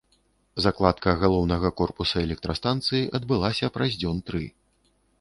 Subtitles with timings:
[0.63, 4.43] Закладка галоўнага корпуса электрастанцыі адбылася праз дзён тры.